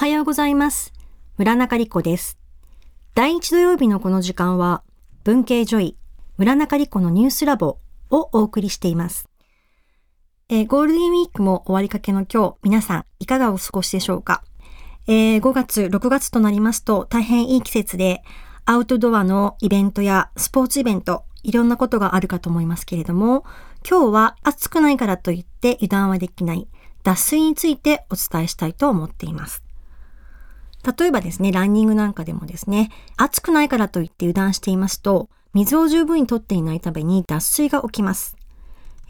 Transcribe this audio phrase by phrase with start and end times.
[0.00, 0.94] はようございます。
[1.36, 2.38] 村中理子です。
[3.14, 4.82] 第1土曜日のこの時間は、
[5.24, 5.96] 文系女医、
[6.38, 7.76] 村中理子のニュースラボ
[8.08, 9.28] をお送りしています。
[10.48, 14.42] えー、ゴールデンウィークも終わりかけの今日、皆さんいかがお過ごしでしょうか、
[15.06, 18.22] えー、5月、6月となりますと大変いい季節で、
[18.64, 23.44] アウトドアのイベントやスポーツイベント、いろんなことがあるかと思いますけれども、
[23.86, 26.68] 今日は暑くないからといって油断はできない
[27.02, 29.62] 脱水についてお伝えしたいと思っています。
[30.98, 38.36] 例えばですね、ランニングなんかでもですね、暑くないからといって油断していますと、水を十分に取っていないために脱水が起きます。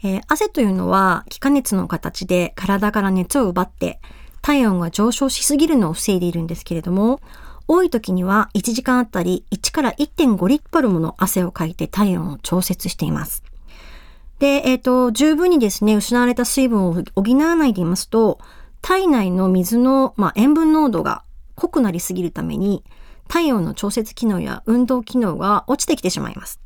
[0.03, 3.99] えー、汗というのは気化熱の形で体から熱を奪って
[4.41, 7.21] 体温が上昇しすぎるのを防いでいるんですけれども、
[7.67, 13.43] 多い時には1時間あたり1から1.5リットルもの汗をかいて体温を調節しています。
[14.39, 18.39] で、えっ、ー、と、十分にですね、失われた水分を補わないでいますと、
[18.81, 21.23] 体内の水の、まあ、塩分濃度が
[21.61, 22.83] 濃くなりすぎるために、
[23.27, 26.59] 体温の調節機能や運動機能が落ちてきてしまいます。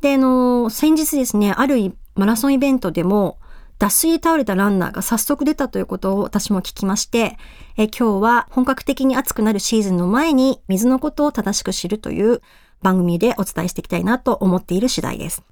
[0.00, 3.38] で、あの、先日ですね、あるマラソンイベントでも、
[3.78, 7.38] 脱水に倒れたランナーが早速出たということを私も聞きまして、
[7.76, 12.42] え今日は本格的に暑くなるシーズンの前に水のことを正しく知るという
[12.82, 15.44] 番組でお伝えしていきたいなと思っている次第です。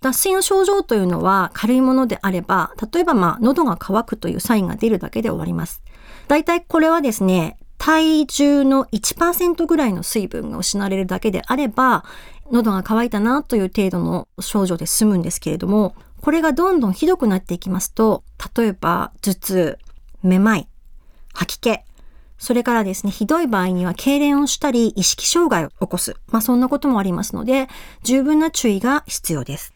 [0.00, 5.82] 脱水の症状というのは軽いものであれば、例えばまあ喉が渇くというサインが出るだけで終わります。
[6.26, 12.04] 大体これはですね、体重の1%ぐらいの水分が失われるだけであれば、
[12.50, 18.24] 喉が渇いたなという程度の症状で済むんですけれども、これがどんどんひどくなっていきますと、
[18.56, 19.78] 例えば頭痛、
[20.22, 20.68] めまい、
[21.34, 21.80] 吐き気、
[22.38, 26.16] それからですね、ひどい場合には痙攣をしたり意識障害を起こす。
[26.28, 27.68] まあそんなこともありますので、
[28.02, 29.72] 十分な注意が必要です。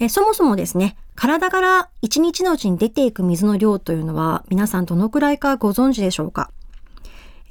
[0.00, 6.50] えそもそもですね、体から1日のうちに出ていく水の量というのは皆さんどのくらいかご存知でしょうか？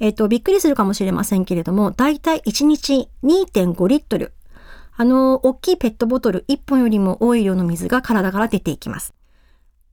[0.00, 4.32] えっ、と、びっくりするかもしれませんけれども、だいたい1日2.5リットル。
[4.96, 9.14] あの、大きいペットボトル1本よりも多い量の水が体から出ていきます。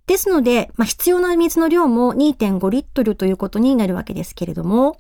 [0.08, 4.98] ですので、まあ、必要な水の量も2.5リットルということになるわけですけれども、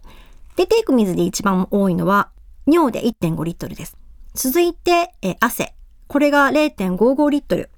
[0.56, 2.30] 出ていく水で一番多いのは
[2.68, 3.97] 尿で1.5リットルです。
[4.34, 5.74] 続いて、え汗。
[6.08, 7.70] これが0.55リットル。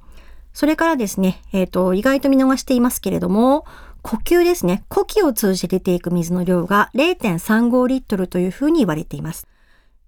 [0.53, 3.66] それからですね、えっ、ー、と、意外と見逃していますけれども、
[4.03, 4.84] 呼吸ですね。
[4.90, 9.47] 呼気を通じて出ていく水の量が0.35リットルというふうに言われています。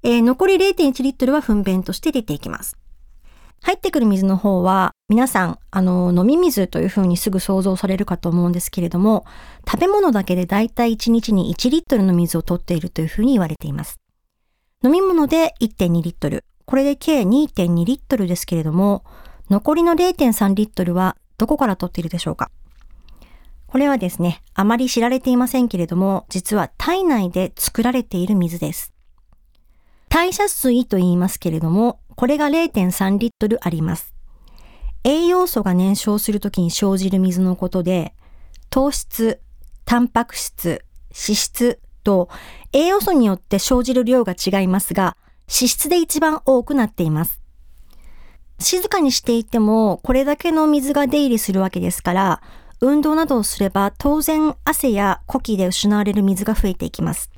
[0.03, 2.77] えー、残り0.1リットルは糞便として出ていきます。
[3.63, 9.25] 入ってくる水の方は、皆さん、あの、飲み水というふうにすぐ想像されるかと思うんですけれども、
[9.67, 13.99] 食べ物だけでだいたい1日に1リットルの水を取っているというふうに言われています。
[14.83, 19.03] 飲み物で1.2リットル、これで計2.2リットルですけれども、
[19.49, 22.51] 残りの0.3リットルはどこから取っているでしょうか？
[23.67, 28.93] これはですね、あまり知られていませんけれども、実は体内で作られている水です。
[30.09, 34.13] 代謝水と言いますけれども、これが0.3リットルあります。
[35.03, 38.15] 栄養素が燃焼するときに生じる水のことで、
[38.69, 39.41] 糖質、
[39.83, 42.29] タンパク質、脂質と
[42.73, 47.41] 栄養素によって生じる量が違いますが、脂質で一番多くなっています。
[48.59, 52.41] 静かにしていても、これだけの水が出入りするわけですから、
[52.81, 57.29] 運動などをすれば当然汗や呼気で失われる水が増えていきます。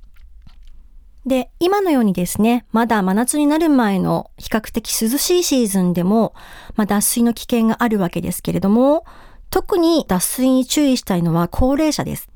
[1.25, 6.33] で、今のようにですね、まだ真夏になる前の比較的涼しいシーズンでも、
[6.75, 9.05] まあ、脱水の危険があるわけですけれども、
[9.49, 12.29] 特に脱水に注意したいのは高齢者です。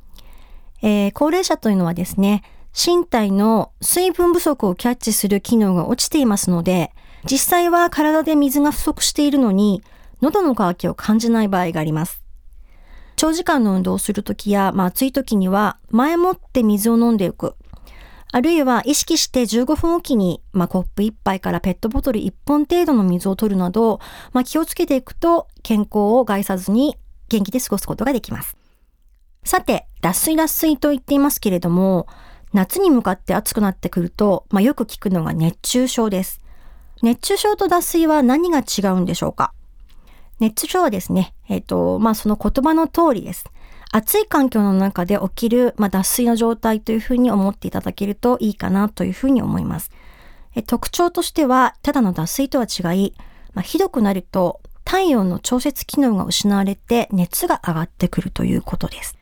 [0.82, 6.92] えー、高齢者というのはですね、身体の水分不足をキャッチする機能が落ちていますので、
[7.30, 9.84] 実際は体で水が不足しているのに、
[10.22, 12.21] 喉の渇きを感じない場合があります。
[13.22, 17.54] 長時間の運動をするときや、まあ、暑いときには、前もって水を飲んでおく。
[18.32, 24.00] あるいは意識して15分おきに、まあ、コップ1杯からペットボトル1本程度の水を取るなど、
[24.34, 26.98] まあ、気をつけていくと健康を害さずに
[27.30, 28.58] 元気で過ごすことができます。
[29.44, 32.08] さて、脱水脱水と言っていますけれども、
[32.54, 36.42] 夏に向かって暑くなってくると、まあ、よく聞くのが熱中症です。
[37.04, 39.54] 熱中症と脱水は何が違うんでしょうか？
[40.42, 43.46] 熱中症はですね、えっ、ー、と、まあ、その言葉の通りです。
[43.92, 49.92] 暑い環境の中で起きる、まあ、脱水の状態というふうに思っていただけるといいかなというふうに思います。
[50.56, 53.14] え特徴としては、ただの脱水とは違い、
[53.54, 59.18] まあ、ひどくなると体温の調節機能が失われて熱が上がってくるということです。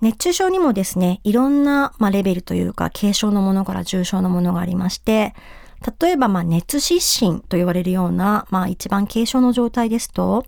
[0.00, 5.34] 熱中症にもですね、いろんな、まあ、レベルというか、軽症のものから重症のものがありまして、
[6.00, 10.44] 例えば、まあ、熱失神と言われるような、まあ、一番軽症の状態ですと、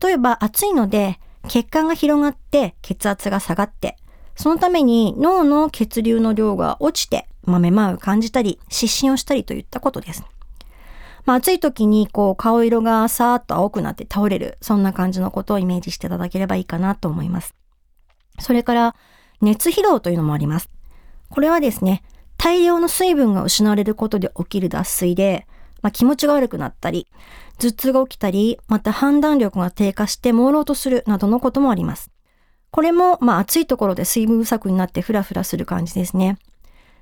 [0.00, 1.18] 例えば暑いので、
[1.48, 3.96] 血管が広がって血圧が下がって、
[4.36, 10.24] そのために脳の血流の量が落ちて、まあ、めまいを感じたり、失神をしたりといったことです。
[11.26, 17.54] まあ、暑い時にこう顔色がさーっと青くなって倒れる、そんな感じのことをイメージしていただければいいかなと思います。
[18.40, 18.96] それから、
[19.40, 20.70] 熱疲労というのもあります。
[21.30, 22.02] これはですね、
[22.36, 25.46] 大量の水分が失われることで起きる脱水で、
[25.82, 27.06] まあ、気持ちが悪くなったり、
[27.58, 32.10] 頭痛が起きたり、また判断力が低下して朦朧とするなどのこともあります。
[32.70, 36.38] これも、まあ、暑いところで水分不足になってフラフラする感じですね。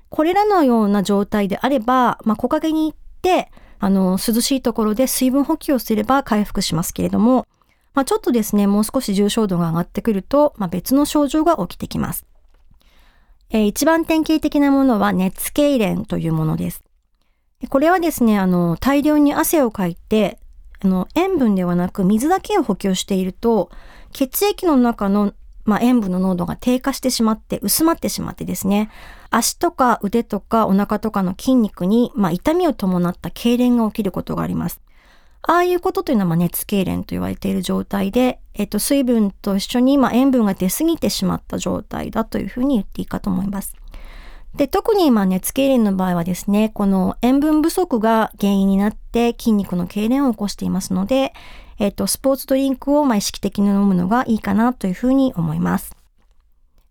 [0.09, 7.47] これらのような状態であれば、まあ、木陰に行って、あの、涼しいところで水分補給をすれば回復しますけれども、
[7.93, 12.25] まあ、ちょっとですね、もう少し重症度が上がってくると、まあ、別の症状が起きてきます。
[13.53, 16.83] え、一番典型的なものは熱痙攣というものです。
[17.69, 20.39] これはですね、あの、大量に汗をかいて、
[20.81, 23.69] あの、塩分ではなく水だけを補給していると、
[24.11, 25.33] 血液の中の
[25.65, 28.89] まあ、塩分の濃度が低下してしまって薄まってしまってですね、
[29.29, 34.81] 足とか腕とかお腹とかの筋肉に、まあ、痛みを伴った痙攣が起きることがあります。
[35.45, 43.75] ああいうことというのは、まあ、熱痙攣と言われている状態で、えっと、水分と一緒に、まあ、塩分が出過ぎてしまった状態だというふうに言っていいかと思います。
[44.55, 51.33] で、特に、まあ、熱痙攣の場合はですね、この塩分不足が原因になって筋肉の痙攣を起こしていますので、
[51.77, 55.95] えっ、と、スポーツドリンクをまあ意識的に飲むのがいいかなというふうに思います。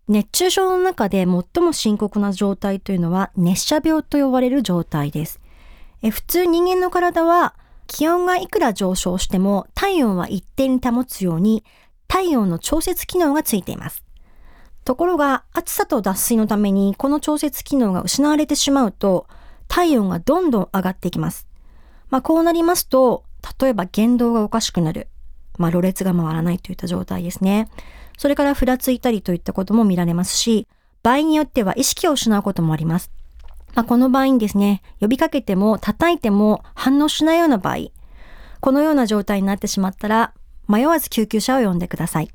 [0.07, 5.39] 熱中症の中で最も深刻な状態というのは熱射病と呼ばれる状態です。
[6.01, 7.55] え普通人間の体は
[7.93, 11.63] 気温がいくら上昇しても体温は一定に保つように
[12.07, 14.03] 体温の調節機能がついています。
[14.83, 19.27] ところが暑さと脱水のためにこの調節機能が失われてしまうと
[19.67, 21.47] 体温がどんどん上がっていきます。
[22.09, 23.25] まあこうなりますと
[23.61, 25.07] 例えば言動がおかしくなる。
[25.59, 27.69] まあ、ろれつが回らないといった状態ですね。
[28.17, 30.67] それからふらついたりといったことも見られますし、
[31.03, 33.11] 場合によっては意識を失うこともあります。
[33.75, 37.89] まあ、この場合にですね、呼びかけても叩いても反応しないような場合、
[38.59, 40.33] このような状態になってしまったら、
[40.67, 42.31] 迷わず救急車を呼んでください。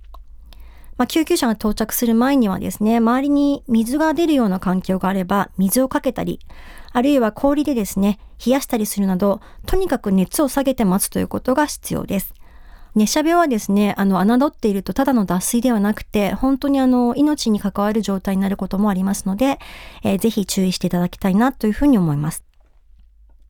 [0.98, 6.40] まあ、救急車が到着する前にはですね、周りに水が出るような環境があれば、水をかけたり、
[6.92, 12.34] あるいは氷でですね、冷やしたりするなど、とにかく熱を下げて待つということが必要です。
[12.94, 19.58] 熱射病はですね、あの、侮っているとただの脱水ではなくて、本当にあの、命に関わる状態になることもありますので、
[20.02, 22.44] えー、ぜひ注意していただきたいなというふうに思います。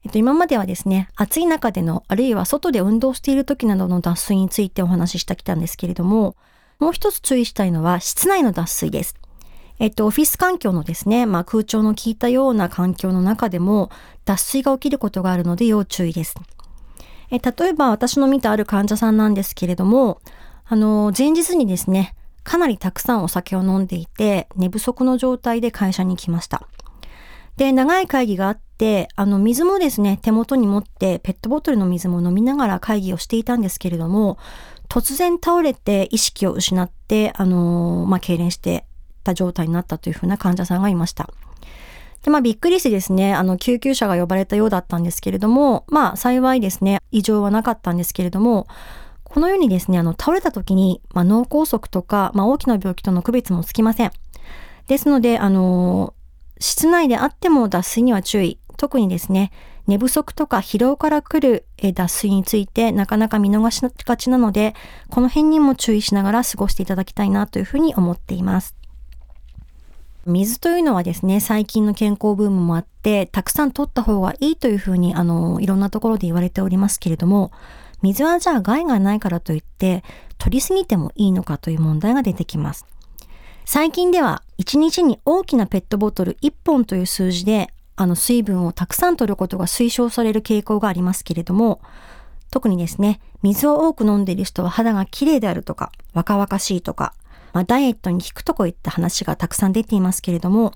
[0.04, 6.36] えっと、今まではですね、暑い中での、あるいは外で運動している時などの脱水についてお話ししてきたんですけれども、
[6.78, 9.16] もう一つ注意したいのは、室内の脱水です。
[9.80, 13.90] えっと、オフィス環境のですね、まあ、空調の効いたような環境の中でも
[14.24, 16.34] 脱水が起きることがあるので要注意です。
[17.30, 20.20] え例えば私の見たある患者さんなんですけれども、
[20.66, 26.66] あの、前日にですね、かなりたくさんお酒を飲んでいて、寝不足の状態で会社に来ました。
[27.56, 34.38] で、長い会議があって、あの、水もですね、手元に持って、ペットボトルの水も飲みながら会議をしていたんですけれども、
[34.88, 38.86] 突然倒れて意識を失って、あのまあ、痙攣して
[39.22, 41.28] た状態になったというふうな患者さんがいました。
[42.22, 48.66] で、まあびっくりしてですね、あの救急車が呼ばれたようだったんですけれども、まあ幸いですね、異常はなかったんですけれども、
[49.24, 54.10] このようにですね、あの倒れた時に、まあ、脳梗塞とか、まあ、大きな病気との区別もつきません。
[54.86, 56.14] ですので、あの
[56.58, 58.58] 室内であっても脱水には注意。
[58.78, 59.50] 特にですね、
[59.86, 64.74] 寝不足とか疲労から来る脱水についてなかなか見逃しがちなので、
[65.10, 68.77] この辺にも注意しながら過ごしていただきたいなというふうに思っています。
[70.28, 77.50] 水というのはですね、最近の健康ブームもあって、たくさん取った方がいいというふうに、あの、いろんなところで言われておりますけれども、
[78.02, 80.04] 水はじゃあ害がないからといって、
[80.36, 82.86] 取りすぎてもいいのかという問題が出てきます。
[83.64, 91.80] 最近では、1日に大きなペットボトル1本という数字で、あの、水分をたくさん取ることが推奨される傾向がありますけれども、
[92.50, 97.14] 特にですね、水を多く飲んでいる人は肌が綺麗であるとか、若々しいとか、
[97.52, 100.72] まあ、ダイエットに効くとこいった話がたくさん出ていますけれども、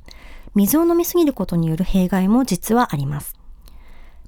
[0.55, 3.37] 水を飲みすぎることによる弊害も実はあります。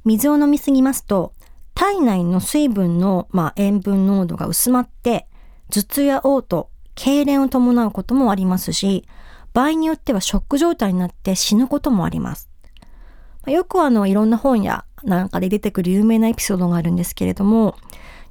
[0.05, 1.33] 水を飲みすぎますと、
[1.75, 5.27] 体内の水分の、まあ、塩分濃度が薄まって、
[5.71, 9.07] 頭痛や嘔吐、痙攣を伴うこともありますし、
[9.53, 12.49] 場合によってはショック状態になって死ぬこともあります。
[13.47, 17.77] よくあの、いろんな本やなんかで出てくる有名なエピソードがあるんですけれども、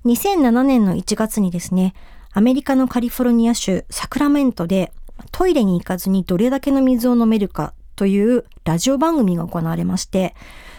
[0.06, 1.94] 2007年の1月にですね、
[2.34, 4.92] アメリカのカリフォルニア州サクラメントで
[5.32, 10.34] トイレに行かずにどれだけの水を飲めるかというラジオ番組が行われまして、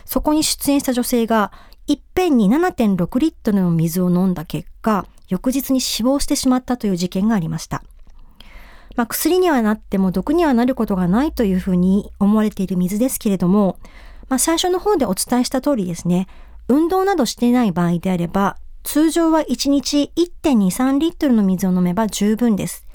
[0.04, 1.52] そこに出演した女性が
[1.86, 7.84] いっぺんに7.6リットルの水を飲んだ結果、翌日に死亡してしまったという事件がありました。
[8.96, 13.78] まあ、薬にはなっても毒にはなることがないというふうに思われている水ですけれども、
[14.28, 16.26] まあ、最初の方でお伝えした通りですね、
[16.68, 22.86] 運動などしていない場合であれば、通常は1日1.23リットルの水を飲めば十分です。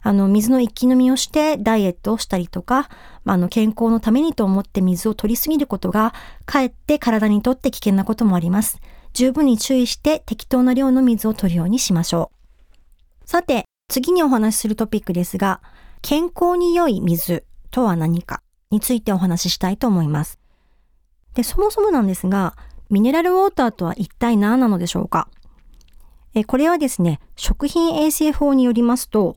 [0.00, 2.88] あの、水の一気飲みをしてダイエットをしたりとか、
[3.24, 6.14] あの、健康のためにと思って水を取りすぎることが、
[6.46, 8.80] かえって体にとって危険なこともあります。
[9.12, 12.30] 十分に注意して適当な量の水を取るようにしましょ
[13.24, 13.28] う。
[13.28, 15.60] さて、次にお話しするトピックですが、
[16.00, 20.38] 健康に良い水とは何かについてお話ししたいと思います。
[21.34, 22.56] で、そもそもなんですが、
[22.94, 25.26] ミネラルウォーターとは一体何なのでしょうか？
[26.32, 29.36] えこれはですね、食品衛生法によりますと、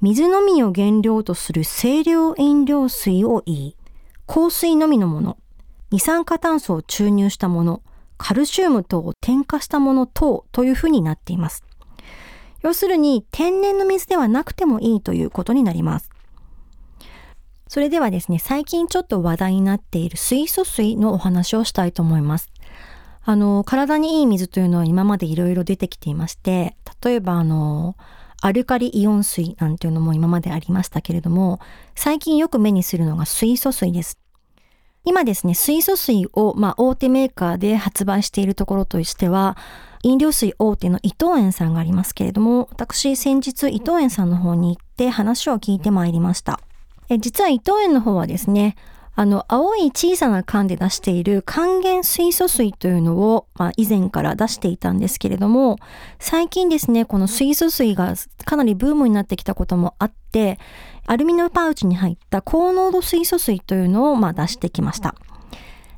[0.00, 3.76] 水のみを原料とする清涼飲料水を言い、
[4.26, 5.36] 香水のみのもの、
[5.90, 7.82] 二酸化炭素を注入したもの、
[8.16, 11.62] カルシウム等を添加したもの等というふうになっています。
[12.62, 16.08] 要するに天然の水ではなくてもいいということになります。
[17.68, 22.48] それではですね、最近ちょっと話題になっている水素水のお話をしたいと思います。
[23.26, 27.96] あの、体にいい水というのは今までいろいろ出てきていまして、例えばあの、
[28.42, 31.60] アルカリイオン水なんていうのも今までありましたけれども、
[31.94, 34.18] 最近よく目にするのが水素水です。
[35.06, 39.56] 今ですね、水素水を、まあ、大手メーカーで発売しているところとしては、
[40.02, 46.60] 飲料水大手の伊藤園さんがありますけれども、私先日伊藤園さんの方に行って話を聞いてまいりました。
[47.08, 48.76] え実は伊藤園の方はですね、
[49.16, 55.78] あの、青い小さな缶で出している還元水素水というのを、まあ、以前から出していたんですけれども、
[56.18, 60.58] 最近ですね、この水素水がかなりブームになってきたこともあって、
[61.06, 65.14] アルミのパウチに入った高濃度水素水というのを、まあ、出してきました。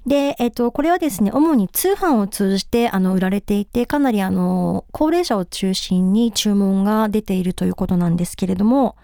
[0.06, 8.94] で、えっと、これはですね、主に通販を通じて、あの、売られていて、かなりあの、高齢者を中心に注文が出ているということなんですけれども、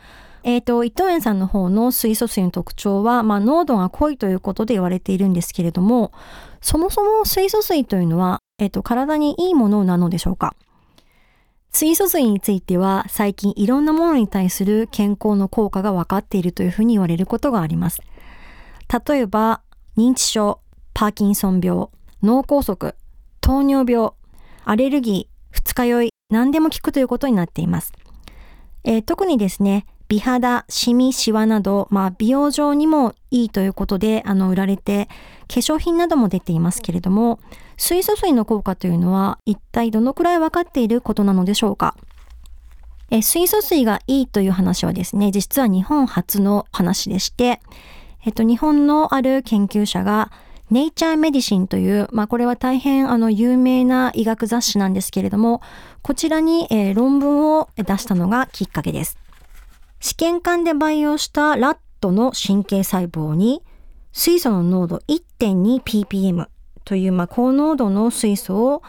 [0.45, 6.13] えっ、ー、と、伊藤園さんの方の水素水の特徴は、まあ、濃度が濃いということで言われているんですけれども、
[6.61, 10.55] そもそも水素水というのは、えっ、ー、と、体にいいものなのでしょうか？
[11.73, 18.03] 水素水については最近いろんなものに対する健康の効果が分かっているというふうに言われることがあります。
[19.07, 19.63] 例えば、
[19.97, 20.61] 認知症、
[20.93, 21.87] パーキンソン病、
[22.23, 22.95] 脳梗塞、
[23.41, 24.11] 糖尿病、
[24.65, 27.93] アレルギー、二日酔い、何でも効くということになっています。
[28.85, 35.09] えー、特にですね、美肌、シミ、シワなど、まあ、美容上にもいいということで、あの、売られて、
[35.49, 37.41] 化粧品なども出ていますけれども、
[37.79, 41.97] 水素水の効果というのは、一体どのくらい分かっていることなのでしょうか？
[43.11, 47.63] え水素水がいいという話はですね、実は日本初の話でして、
[48.27, 50.31] えっと、日本のある研究者が、
[50.71, 55.63] ネイチャーメディシンという、まあ、これは大変あの有名な医学雑誌なんですけれども、
[56.03, 59.22] こちらに、え、論文を出したのがきっかけです。
[60.03, 63.63] 試験管で培養したラットの神経細胞に
[64.13, 66.49] 水素の濃度 1.2ppm
[66.85, 68.83] というまあ高濃度の水素を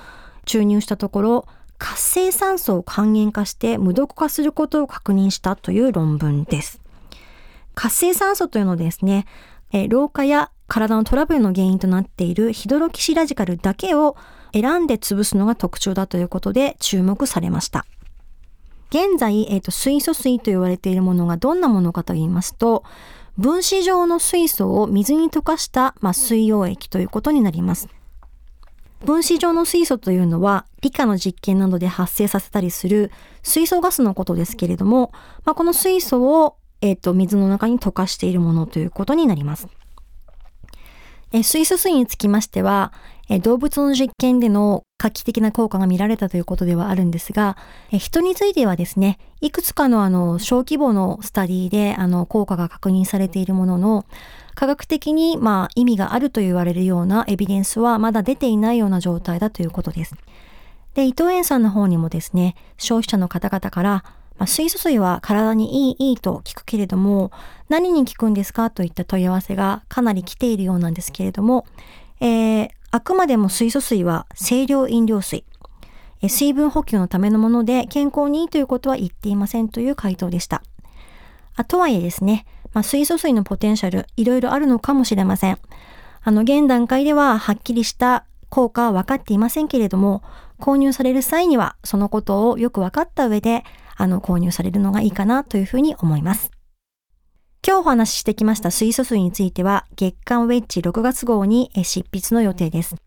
[0.45, 6.81] 注入したところ活性酸素を還元化して無毒化することを確認したという論文です。
[7.75, 9.25] 活性酸素というのですね、
[9.71, 14.15] え老化や体のトラブルの原因となっているヒドロキシラジカルだけを
[14.53, 17.85] 選んで潰すのが特徴だということで注目されました。
[18.93, 22.83] 現在、え、ー、と、水素水と言われているものがどんなものかと言いますと、
[23.39, 27.87] 分子状の水素を水に溶かした、まあ、水溶液ということになります。
[29.03, 35.11] 分子状の水素というのは理科の実験などで発生させたりする水素ガスのことですけれども、
[35.43, 39.67] まあ、この水素を、えーと水の中に溶かしているものということになります。
[41.33, 42.93] え水素水につきましては、
[43.41, 47.57] 動物の実験での画期的な効果が見られたということではあるんですが、
[47.91, 54.05] 人についてはですね、いくつかのあの小規模のスタディであの効果が確認されているものの、
[54.55, 60.15] 科学的にまあ意味があると言われるようなエビデンスはまだ出ていないような状態だということです。
[60.93, 64.03] で、伊藤園さんの方にもですね、消費者の方々から、
[64.37, 67.31] まあ、水素水は体にいい、いいと聞くけれども、
[67.69, 71.65] 何に効くんですかといった問い合わせがかなり来ているようなんですけれども、
[72.23, 75.43] えー、あくまでも水素水は清涼飲料水。
[76.29, 80.63] 水分補給のためのもので健康にいいということは言っていませんという回答でした。
[81.57, 85.59] あとはいえですね、まあ、水素水のポテンシャル、いろいろあるのかもしれません。
[86.23, 90.23] あの、現段階でははっきりした効果は分かっていませんけれども、
[90.61, 93.65] 購入される際にはそのことをよく分かった上で、
[93.97, 96.52] あの、購入されるのがいいかなというふうに思います。
[97.65, 102.97] 今日お話ししてきました水素水については、月刊ウェッジ6月号に執筆の予定です。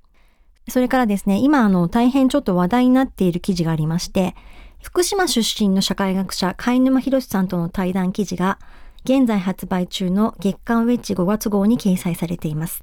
[0.71, 4.35] それからですね、今あの大変ちょっと話題になっている記事がありまして、
[4.83, 8.59] 福島出身の社会学者、貝沼博さんとの対談記事が、
[9.05, 12.83] 現在発売中の月刊ウェッジ5月号に掲載されています。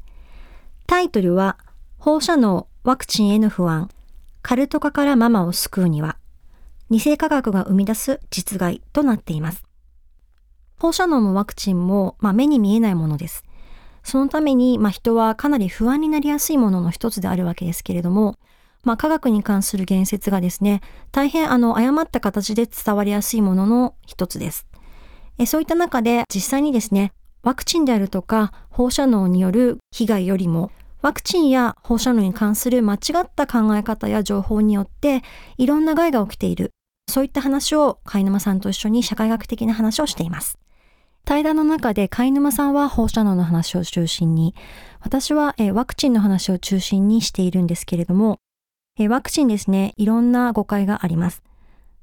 [0.86, 1.58] タイトルは、
[1.98, 3.90] 放射能ワクチンへの不安、
[4.44, 6.18] カルト化からママを救うには、
[6.92, 9.64] 偽科学が生み出す実害となっています。
[10.84, 13.46] 放射能もワクチンも、まあ、目に見えないものです。
[14.04, 18.36] そのために、まあ、人はかなり不安になりやすいものの一つであるわけですけれども、
[18.84, 20.82] まあ、科学に関する言説がですね、
[21.14, 24.68] 大変あの、誤った形で伝わりやすいものの一つです。
[25.38, 27.14] えそういった中で実際にですね、
[27.44, 30.70] ワクチンであるとか放射能による被害よりも
[31.02, 35.22] ワクチンや放射能に関する間違った考え方や情報によって
[35.58, 36.72] いろんな害が起きている。
[37.10, 40.58] そういった話を貝沼さんと一緒に社会学的な話をしています。
[41.26, 44.56] 対談の中で貝沼さんは放射能の話を中心に、
[45.00, 48.40] 私はワクチンの話を中心にしているんですけれども、
[49.10, 51.42] ワクチンですね、いろんな誤解があります。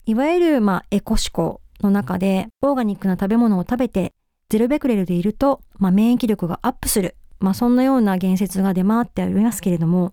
[0.07, 4.13] いわゆる、まあ、エコ思考の中で、オーガニックな食べ物を食べて、
[4.49, 10.13] ゼロベクレルでいると、まあ、免疫力がアップするまあそんなような言説が出回っておりますけれども、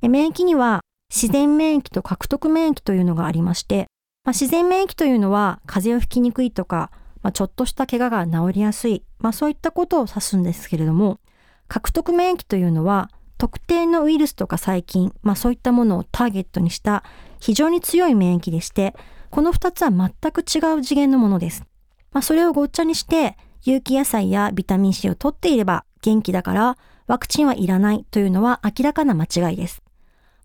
[0.00, 0.80] 免疫には
[1.14, 3.86] 自然免疫と獲得免疫というのがありまして、
[4.24, 6.90] まあ、自然免疫というのは風邪をひきにくいとか、
[7.22, 11.20] まあ、ちょっとした怪我が治りやすい、まあ、そういったことを指すんですけれども、
[11.68, 17.02] 獲得免疫というのは特定のウイルスとか細菌、まあ、そういったものをターゲットにした
[17.40, 18.94] 非常に強い免疫でして、
[19.30, 21.64] この2つは全く違う次元のものです。
[22.12, 26.76] まあ、それをごっちゃにして、有機野菜やビタミン C を取っていれば元気だから
[27.06, 29.82] ワクチンはいらないというのは明らかな間違いです。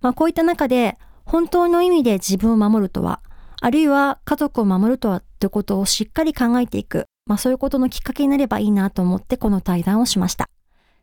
[0.02, 3.22] まあこういった中で本当の意味で自分を守るとは、
[3.60, 10.50] あるいは家族を守るとはということをしっかり考えていく、まあそういうことのきっかけになればいいなと思ってこの対談をしました。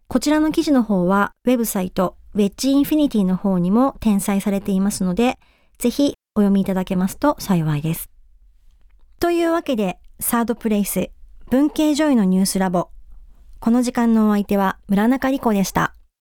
[0.09, 5.38] こちらの記事の方はウェブサイトウェッジインフィニティの方にも転載されていますので、
[5.79, 8.11] ぜひお読みいただけますと幸いです。
[9.21, 11.11] というわけで、サードプレイス
[11.50, 12.91] 文系女医のニュースラボ
[13.61, 15.95] この時間のお相手は村中理子でした。